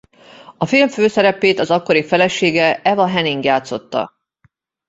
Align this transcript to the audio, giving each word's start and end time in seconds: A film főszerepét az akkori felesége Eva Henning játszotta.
A 0.57 0.65
film 0.65 0.87
főszerepét 0.87 1.59
az 1.59 1.71
akkori 1.71 2.03
felesége 2.03 2.81
Eva 2.81 3.07
Henning 3.07 3.43
játszotta. 3.43 4.17